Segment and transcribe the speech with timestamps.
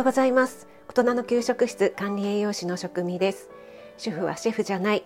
[0.00, 0.66] ようございます。
[0.88, 3.50] 大人の給食室管理栄養士の職味です。
[3.98, 5.04] 主婦はシェフじゃない。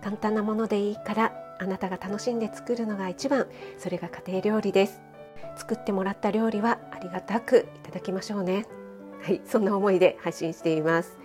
[0.00, 3.48] 簡単なものでいいからあなたが楽しんで作るのが一番。
[3.78, 5.00] それが家庭料理です。
[5.56, 8.66] 作ってもらった料理はありがたくいただきましょうね。
[9.24, 11.18] はいそんな思いで配信しています。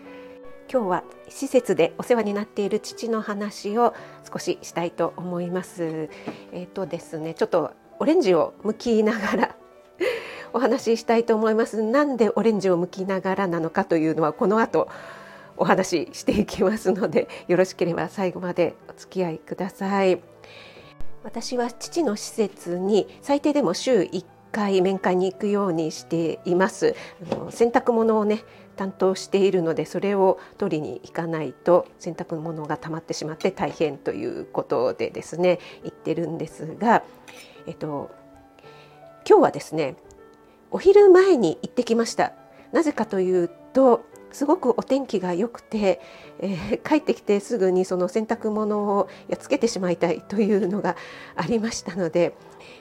[0.68, 3.94] 今日は施設でお世話になっている父の話を
[4.28, 6.10] 少ししたいと思います。
[6.52, 9.56] えっ、ー、とですねちょっとオレンジを剥きながら
[10.54, 11.82] お話ししたいと思います。
[11.82, 14.88] なんでオレンジを剥きながらなのかというのはこの後
[15.58, 20.22] お話ししていきますのでよろしければ最後までお付き合いください。
[21.24, 26.96] 私は父の施設に最低でも週1回面会に行くようにしています。
[27.32, 28.44] あの洗濯物をね
[28.76, 37.04] 担当しているのでそれを取りに行かないと洗濯物が溜まってしまって大変ということでですね言ってるんですが、
[37.68, 38.12] えっと、
[39.28, 39.96] 今日はですね
[40.74, 42.34] お昼前に行ってきました。
[42.72, 46.02] なぜかというとすごくお天気が良くて、
[46.40, 50.98] えー、帰ってきてすぐにその洗濯物をやっつけてしまいたいというのが
[51.36, 52.36] ありましたので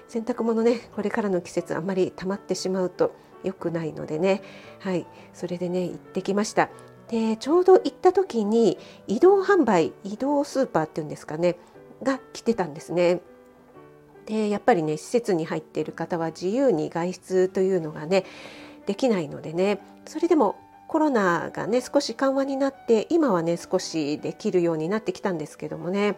[0.09, 4.43] 洗濯物ねこれからの季節あまり溜まってしまうと良くないのでね。
[4.79, 6.71] はいそれでね行ってきました。
[7.09, 11.59] でちょうど行った時に移動販売移動スーパーっていうんですかね
[12.03, 13.21] が来てたんですね。
[14.27, 18.25] でやっぱりね施設に入っている方は自由に外出というのがね
[18.87, 19.81] できないのでね。
[20.07, 20.57] それでも
[20.89, 26.17] コロナがね少し緩和になって今はね少しできるようになってきたんですけどもね。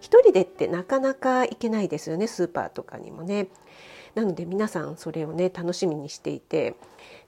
[0.00, 3.48] 一人でってなかなか行けないですよねスーパーとかにもね。
[4.14, 6.74] なので皆さんそれをね楽しみにしていて。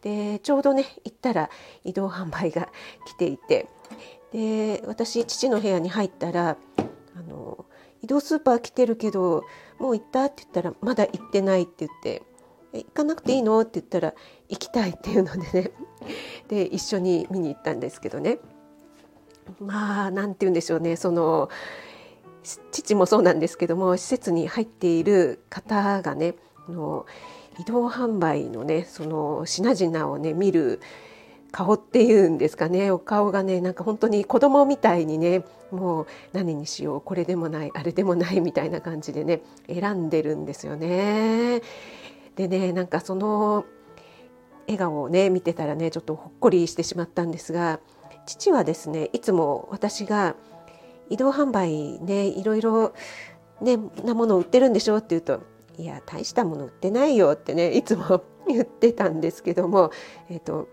[0.02, 1.50] でちょうどね行ったら
[1.84, 2.68] 移動販売が
[3.06, 3.68] 来ていて。
[4.32, 6.56] で私父の部屋に入ったら
[7.16, 7.57] あの
[8.02, 9.44] 移動スーパー来てるけど
[9.78, 10.24] もう行った？
[10.24, 12.22] って言ったらまだ行ってないって言って
[12.72, 13.60] 行かなくていいの？
[13.60, 14.14] って言ったら
[14.48, 15.70] 行きたいっていうのでね。
[16.48, 18.38] で一緒に見に行ったんですけどね。
[19.60, 20.96] まあ何て言うんでしょうね。
[20.96, 21.48] その
[22.70, 26.34] 父もそうなんですけども施設に入っている方がね
[26.68, 27.04] の
[27.58, 30.80] 移動販売のねその品々をね見る
[31.50, 32.90] 顔っていうんですかね。
[32.90, 41.62] お顔がねなんか本当に子供みたいにねもう何にしようこれでもないあれでもないみたいな感じでね選んでるんですよね。
[42.36, 43.64] でねなんかその
[44.66, 47.80] 笑顔をね見てたらねちょっとほっこりしてしまったんですが
[48.26, 50.36] 父はですねいつも私が
[51.10, 52.92] 移動販売ねいろいろ
[53.60, 55.42] ねなものを売ってるんでしょうって言うと
[55.78, 59.90] いや大したもの売ってないよってねいつも 言ってたんですけども、
[60.28, 60.68] えーと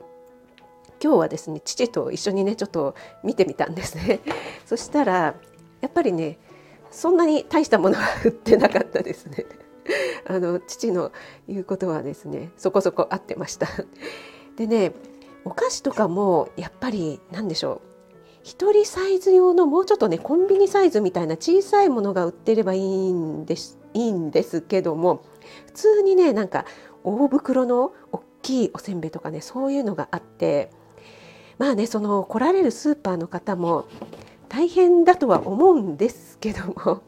[1.05, 4.21] 今日はですね父と一緒にねちょっと見てみたんですね。
[4.65, 5.35] そしたら
[5.79, 6.39] やっぱりね
[6.89, 9.45] そんなに大したものは売ってなかったですね。
[10.25, 11.11] あの父の
[11.47, 13.67] 言うことはですねそこそこ合ってました。
[14.57, 14.93] でね
[15.43, 17.83] お菓子とかもやっぱり何でしょ
[18.43, 25.23] う1人サイズ用のもうちょっとねコンビニサイズみたいな小さいものが売ってればいいんですいいんですけども
[25.67, 26.65] 普通にねなんか
[27.03, 30.71] 大袋の大きいおせんべいとかねそういうのがあって
[31.57, 33.87] まあねその来られるスーパーの方も
[34.49, 37.01] 大変だとは思うんですけども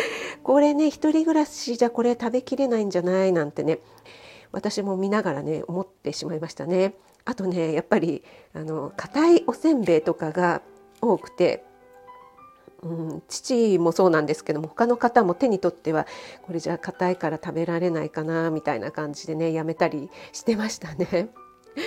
[0.42, 3.80] これね一人暮らしじゃこれ食べきれないんじゃないなんてね
[4.52, 6.94] 私も見ながらね思ってしまいましたね。
[7.24, 8.22] あとねやっぱり
[8.54, 10.62] あの硬いおせんべいとかが
[11.00, 11.64] 多くて、
[12.82, 16.06] うん、父もそうなんですけども他の方も手に取っては
[16.42, 21.30] これじゃ硬いから食べられないかなみたいな感じでねやめたりしてましたね。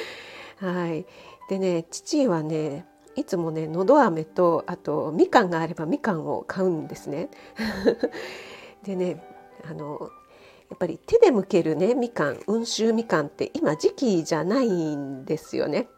[0.57, 1.05] はい、
[1.49, 2.85] でね父はね
[3.15, 7.29] いつもねのど飴とあとみかんがあればみかんを買うんですね。
[8.83, 9.23] でね
[9.69, 10.09] あの
[10.69, 15.89] やっぱり手で剥けるねみかん温州みかんって今時期じゃないんですよね。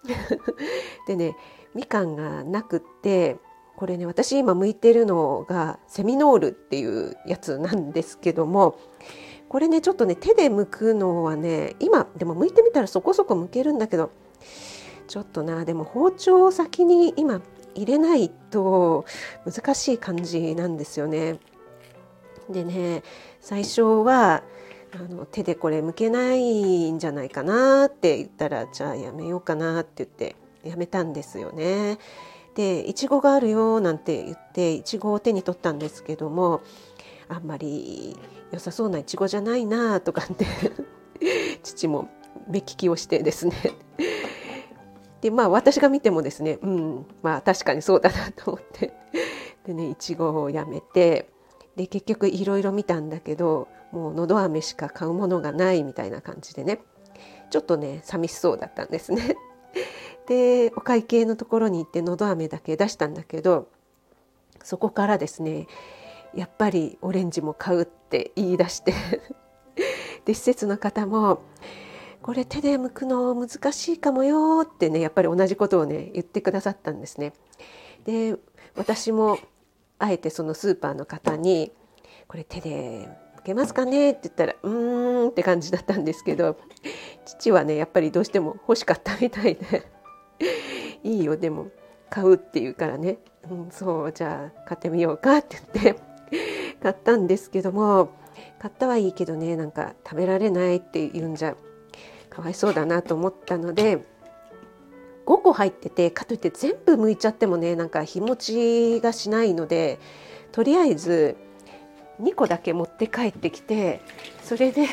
[1.08, 1.36] でね
[1.76, 3.38] みかんがなくって
[3.76, 8.76] これね私今剥いてるのがセミノールっていうやつなんですけども
[9.50, 14.12] これねちょっとね手で剥くのはね今でも剥いてみたらそこそこ剥けるんだけど
[15.10, 17.42] ちょっとなでも包丁を先に今
[17.74, 19.06] 入れないと
[19.44, 21.40] 難しい感じなんですよね。
[22.48, 23.04] でね
[23.42, 24.44] 最初は
[24.94, 31.98] あの手でこれ剥けないんじゃないかなって言ったらじゃあやめようかなって言ってやめたんですよね。
[32.54, 36.62] でいちごがあるよなんて言っていちごを手に取ったんですけども
[37.30, 38.16] あんまり
[38.52, 40.46] 良さそうないちごじゃないなとかって
[41.64, 42.10] 父も
[42.48, 43.56] 目利きをしてですね
[45.22, 48.94] でまあ私が見てもですねうんまあ確かにそうだなと思って。
[49.66, 51.30] でねいちごをやめて
[51.76, 56.80] で結局いろいろ見たんだけどもうのど飴しか買うものがないみたいな感じでね。
[57.50, 59.36] ちょっとね寂しそうだったんですね。
[60.28, 63.68] でお会計のところに行ってのど飴だけ出したんだけど
[64.64, 65.68] そこからですね
[66.36, 68.94] やっぱりオレンジも買うって言い出して。
[70.26, 71.42] で施設の方も
[72.30, 77.34] これ手で剥くの難しいかもよってねやっぱり同じことをね言ってくださったんですね。
[78.06, 78.36] で
[78.76, 79.40] 私も
[79.98, 81.72] あえてそのスーパーの方に
[82.30, 86.56] 「これ手で剥けますかね?」って言ったら「うーん」って感じだったんですけど
[87.26, 89.88] 父はねやっぱりどうしても欲しかったみたいで
[91.04, 91.70] 「いいよでも
[92.12, 93.18] 買う」って言うからね
[93.50, 96.02] 「うん、そうじゃあ買ってみようか」って言って
[96.80, 98.10] 買ったんですけども
[98.60, 101.56] 買ったはいいけどねなんか食べられないって言うんじゃ
[102.30, 104.06] かわいそうだなと思ったので
[105.26, 108.36] 5個入っててかといって全部剥いちゃってもねなんか日持
[108.98, 110.00] ちがしないので
[110.52, 111.38] とりあえず
[112.22, 114.02] 2個だけ持って帰ってきて
[114.44, 114.88] それで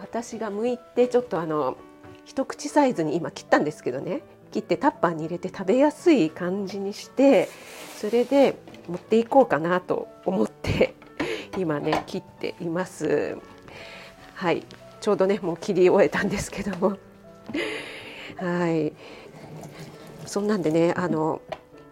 [0.00, 1.76] 私が剥いてちょっとあの
[2.24, 7.48] 一口サイズに今切ったんですけどね切ってタッパーに入れて食べやすい感じにして
[7.96, 8.58] それで
[8.88, 10.94] 持っていこうかなと思って
[11.56, 13.38] 今ね切っています。
[14.34, 14.64] はい。
[15.00, 16.98] ちょうどねもう切り終えたんですけども。
[18.36, 18.92] はい。
[20.26, 21.40] そんなんでねあの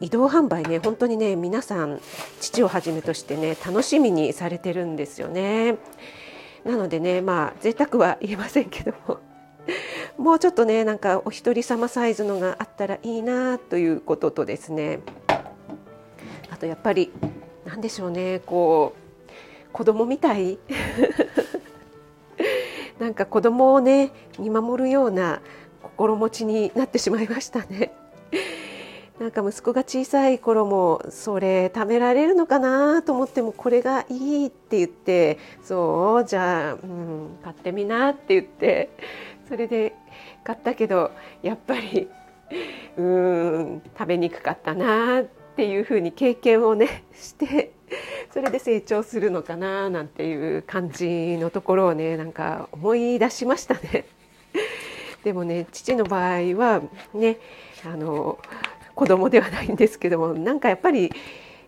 [0.00, 2.00] 移動販売ね本当にね皆さん
[2.40, 5.76] 父をはじめとしてね楽しみにされてるんですよね。
[6.64, 9.18] なのでねまあ贅沢は言えませんけども。
[10.16, 15.00] もうちょっとねなんかお一人様サイズのがあったらいいなということとですね。
[16.50, 17.12] あとやっぱり
[17.64, 20.58] 何でしょうねこう子供みたい。
[22.98, 25.40] なんか子供をね見守るような
[25.82, 27.92] 心持ちになってしまいましたね。
[29.18, 38.90] なんか息子が小さい頃もそれ食べられるのかなと思ってもこれがいいって言ってそうじゃあ、うん、買ってみなって言って
[39.48, 39.94] それで
[40.44, 41.10] 買ったけど
[41.42, 42.08] やっぱり
[42.96, 45.24] うん食べにくかったなっ
[45.56, 47.72] ていうふうに経験をねして
[48.32, 54.06] それで成長するのかななんていう感じのところをねなんか思い出しましたね。
[55.24, 56.82] でもね父の場合は
[57.14, 57.38] ね
[57.84, 58.38] あの
[58.94, 61.12] 子供ではないんですけどもなんかやっぱり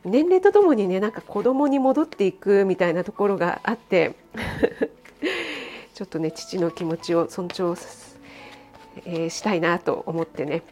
[0.04, 4.14] 年齢とともにねなんか子供に戻っていくみたいなところがあって
[5.94, 7.74] ちょっとね父の気持ちを尊重、
[9.04, 10.62] えー、したいなと思ってね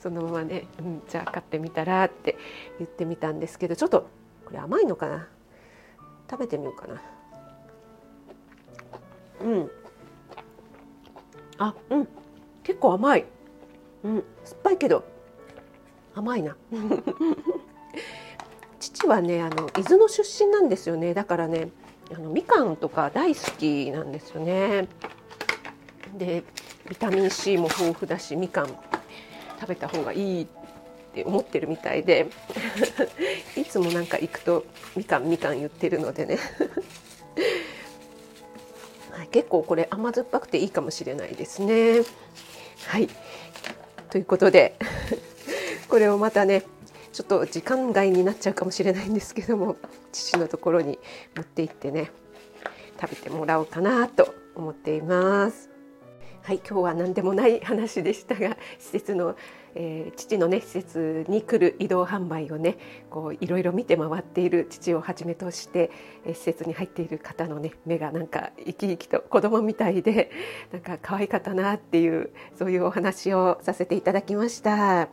[0.00, 2.36] そのままね、うん、じゃあ買ってみたらって
[2.78, 4.08] 言ってみたんですけどちょっと
[4.46, 5.28] これ甘いのかな？
[6.30, 7.02] 食べてみようかな。
[9.42, 9.70] うん。
[11.58, 12.08] あうん。
[12.62, 13.26] 結構甘い、
[14.04, 15.04] うん、酸っぱいけど
[16.14, 16.56] 甘いな。
[18.80, 21.14] 父はねあの伊豆の出身なんですよね。
[21.14, 21.68] だからね
[22.14, 24.88] あのみかんとか大好きなんですよね。
[26.16, 26.42] で
[26.88, 28.66] ビタミン C も豊富だしみかん
[29.60, 30.46] 食べた方がいいっ
[31.12, 32.28] て思ってるみたいで
[33.56, 34.64] いつもなんか行くと
[34.96, 36.38] みかんみかん言ってるのでね
[39.30, 42.02] 結構これ甘酸っぱくていいかもしれないですね。
[42.86, 43.08] はい
[44.10, 44.76] ということで
[45.88, 46.64] これをまたね
[47.12, 49.76] ちょっと時間外になっちゃうかもしれないんですけども
[50.12, 50.98] 父のところに
[51.36, 52.10] 持って行ってね
[53.00, 55.70] 食べてもらおうかなと思っています。
[56.42, 59.36] はい今日は何でもない話でしたが施設の
[59.74, 62.78] えー、父のね施設に来る移動販売をね
[63.10, 65.90] こういろいろ見て回っている父をはじめとして、
[66.24, 70.30] えー、施設に入っている方のね目がなんか生き生きと子供みたいで
[70.72, 75.08] なんか可愛かったなっていうそういうお話をさせていただきました。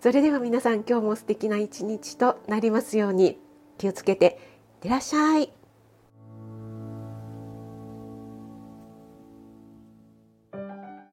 [0.00, 3.38] それでは皆さん今日も素敵な一日となりますように
[3.76, 4.32] 気をつけていっ
[4.80, 5.59] てらっしゃい。